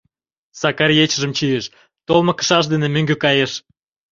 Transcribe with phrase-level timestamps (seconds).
[0.59, 1.65] Сакар ечыжым чийыш,
[2.07, 3.51] толмо кышаж дене мӧҥгӧ кайыш...